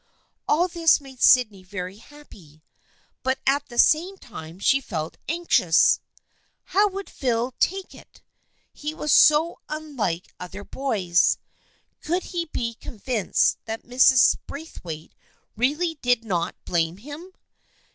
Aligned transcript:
All 0.47 0.67
this 0.67 0.99
made 0.99 1.21
Sydney 1.21 1.61
very 1.61 1.97
happy, 1.97 2.63
but 3.21 3.37
at 3.45 3.67
the 3.67 3.77
same 3.77 4.17
time 4.17 4.57
she 4.57 4.81
felt 4.81 5.17
anxious. 5.29 5.99
How 6.63 6.87
would 6.89 7.07
Phil 7.07 7.53
take 7.59 7.93
it? 7.93 8.19
He 8.73 8.95
was 8.95 9.13
so 9.13 9.59
unlike 9.69 10.33
other 10.39 10.63
boys. 10.63 11.37
Could 12.01 12.23
he 12.23 12.45
be 12.45 12.73
convinced 12.73 13.59
that 13.65 13.83
Mrs. 13.83 14.37
Braithwaite 14.47 15.13
really 15.55 15.99
did 16.03 16.25
not 16.25 16.55
blame 16.65 16.97
him 16.97 17.33